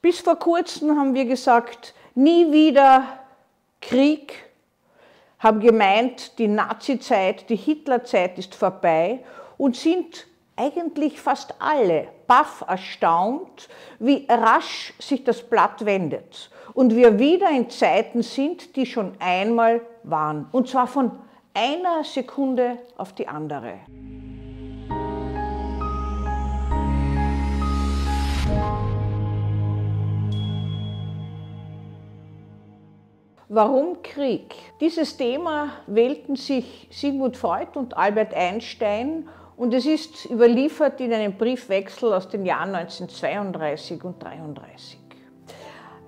[0.00, 3.04] Bis vor kurzem haben wir gesagt, nie wieder
[3.80, 4.32] Krieg,
[5.40, 9.24] haben gemeint, die Nazizeit, die Hitlerzeit ist vorbei
[9.56, 10.26] und sind
[10.56, 17.70] eigentlich fast alle baff erstaunt, wie rasch sich das Blatt wendet und wir wieder in
[17.70, 20.46] Zeiten sind, die schon einmal waren.
[20.52, 21.10] Und zwar von
[21.54, 23.80] einer Sekunde auf die andere.
[33.50, 34.54] Warum Krieg?
[34.78, 39.26] Dieses Thema wählten sich Sigmund Freud und Albert Einstein
[39.56, 44.98] und es ist überliefert in einem Briefwechsel aus den Jahren 1932 und 1933.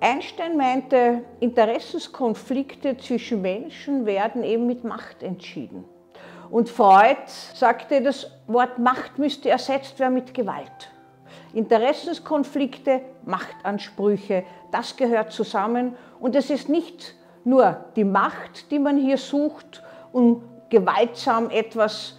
[0.01, 5.85] Einstein meinte, Interessenskonflikte zwischen Menschen werden eben mit Macht entschieden.
[6.51, 7.16] Und Freud
[7.55, 10.91] sagte, das Wort Macht müsste ersetzt werden mit Gewalt.
[11.55, 19.19] Interessenskonflikte, Machtansprüche, das gehört zusammen und es ist nicht nur die Macht, die man hier
[19.19, 22.16] sucht, um gewaltsam etwas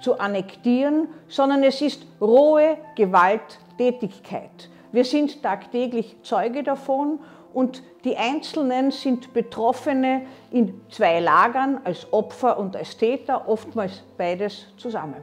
[0.00, 4.68] zu annektieren, sondern es ist rohe Gewalttätigkeit.
[4.92, 7.18] Wir sind tagtäglich Zeuge davon
[7.52, 14.66] und die Einzelnen sind Betroffene in zwei Lagern, als Opfer und als Täter, oftmals beides
[14.76, 15.16] zusammen.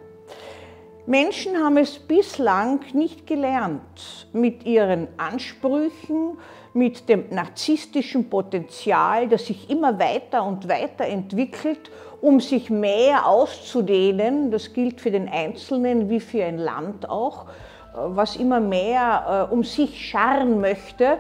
[1.07, 6.37] Menschen haben es bislang nicht gelernt, mit ihren Ansprüchen,
[6.73, 11.89] mit dem narzisstischen Potenzial, das sich immer weiter und weiter entwickelt,
[12.21, 14.51] um sich mehr auszudehnen.
[14.51, 17.47] Das gilt für den Einzelnen wie für ein Land auch,
[17.95, 21.17] was immer mehr äh, um sich scharren möchte,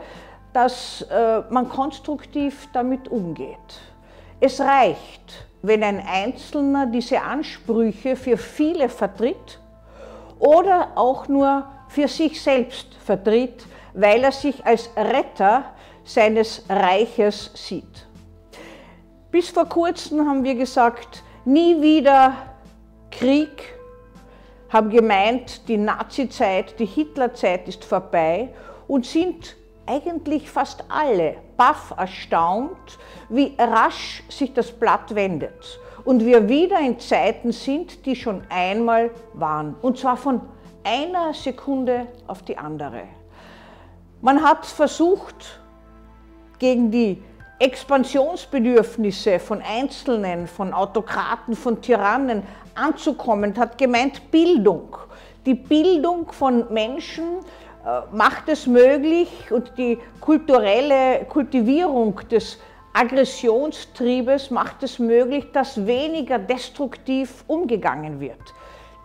[0.53, 3.57] dass äh, man konstruktiv damit umgeht.
[4.39, 9.59] Es reicht, wenn ein Einzelner diese Ansprüche für viele vertritt
[10.41, 15.65] oder auch nur für sich selbst vertritt, weil er sich als Retter
[16.03, 18.07] seines Reiches sieht.
[19.29, 22.35] Bis vor kurzem haben wir gesagt, nie wieder
[23.11, 23.75] Krieg,
[24.69, 28.49] haben gemeint, die Nazizeit, die Hitlerzeit ist vorbei
[28.87, 29.55] und sind
[29.85, 32.97] eigentlich fast alle baff erstaunt,
[33.29, 39.11] wie rasch sich das Blatt wendet und wir wieder in Zeiten sind, die schon einmal
[39.33, 39.75] waren.
[39.81, 40.41] Und zwar von
[40.83, 43.03] einer Sekunde auf die andere.
[44.21, 45.59] Man hat versucht,
[46.59, 47.21] gegen die
[47.59, 52.43] Expansionsbedürfnisse von Einzelnen, von Autokraten, von Tyrannen
[52.75, 54.97] anzukommen, hat gemeint Bildung.
[55.45, 57.39] Die Bildung von Menschen
[57.83, 62.59] äh, macht es möglich und die kulturelle Kultivierung des
[62.93, 68.53] Aggressionstriebes macht es möglich, dass weniger destruktiv umgegangen wird.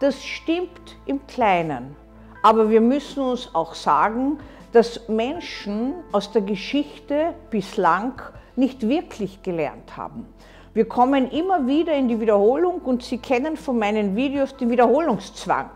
[0.01, 1.95] Das stimmt im Kleinen.
[2.43, 4.39] Aber wir müssen uns auch sagen,
[4.73, 8.21] dass Menschen aus der Geschichte bislang
[8.57, 10.27] nicht wirklich gelernt haben.
[10.75, 15.71] Wir kommen immer wieder in die Wiederholung und Sie kennen von meinen Videos den Wiederholungszwang.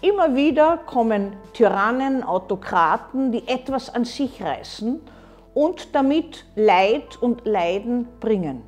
[0.00, 5.00] Immer wieder kommen Tyrannen, Autokraten, die etwas an sich reißen
[5.54, 8.62] und damit Leid und Leiden bringen.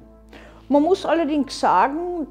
[0.68, 2.26] Man muss allerdings sagen,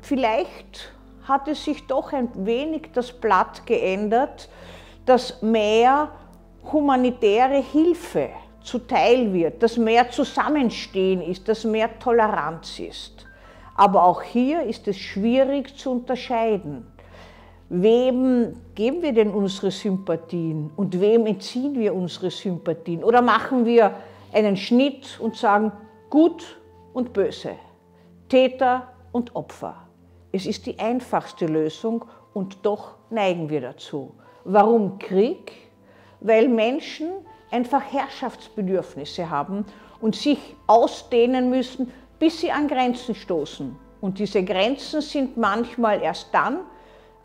[0.00, 0.92] vielleicht
[1.24, 4.48] hat es sich doch ein wenig das Blatt geändert,
[5.04, 6.10] dass mehr
[6.72, 8.30] humanitäre Hilfe
[8.62, 13.26] zuteil wird, dass mehr Zusammenstehen ist, dass mehr Toleranz ist.
[13.76, 16.86] Aber auch hier ist es schwierig zu unterscheiden.
[17.68, 23.02] Wem geben wir denn unsere Sympathien und wem entziehen wir unsere Sympathien?
[23.02, 23.92] Oder machen wir
[24.32, 25.72] einen Schnitt und sagen
[26.08, 26.44] gut
[26.92, 27.56] und böse,
[28.28, 29.74] Täter und Opfer?
[30.30, 32.04] Es ist die einfachste Lösung
[32.34, 34.12] und doch neigen wir dazu.
[34.44, 35.52] Warum Krieg?
[36.20, 37.08] Weil Menschen
[37.50, 39.64] einfach Herrschaftsbedürfnisse haben
[40.00, 40.38] und sich
[40.68, 43.74] ausdehnen müssen, bis sie an Grenzen stoßen.
[44.00, 46.60] Und diese Grenzen sind manchmal erst dann,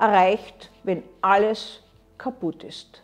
[0.01, 1.83] erreicht, wenn alles
[2.17, 3.03] kaputt ist.